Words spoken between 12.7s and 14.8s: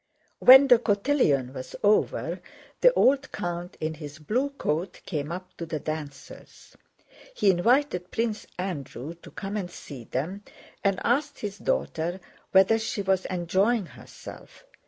she was enjoying herself.